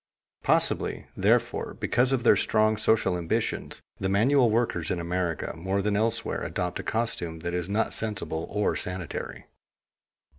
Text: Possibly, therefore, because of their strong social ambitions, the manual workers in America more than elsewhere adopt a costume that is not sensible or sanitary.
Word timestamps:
Possibly, 0.41 1.05
therefore, 1.15 1.75
because 1.75 2.11
of 2.11 2.23
their 2.23 2.35
strong 2.35 2.75
social 2.75 3.15
ambitions, 3.15 3.83
the 3.99 4.09
manual 4.09 4.49
workers 4.49 4.89
in 4.89 4.99
America 4.99 5.53
more 5.55 5.83
than 5.83 5.95
elsewhere 5.95 6.41
adopt 6.41 6.79
a 6.79 6.83
costume 6.83 7.41
that 7.41 7.53
is 7.53 7.69
not 7.69 7.93
sensible 7.93 8.47
or 8.49 8.75
sanitary. 8.75 9.45